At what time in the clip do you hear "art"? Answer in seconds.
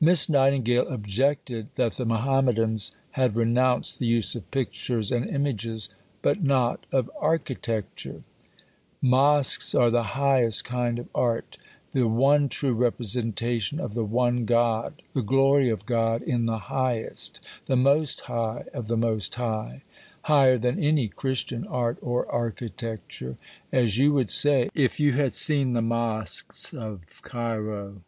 11.14-11.58, 21.66-21.98